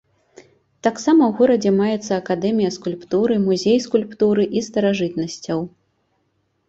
Таксама 0.87 1.21
ў 1.25 1.31
горадзе 1.41 1.71
маецца 1.81 2.11
акадэмія 2.21 2.71
скульптуры, 2.77 3.33
музей 3.45 3.77
скульптуры 3.87 4.43
і 4.59 4.67
старажытнасцяў. 4.69 5.59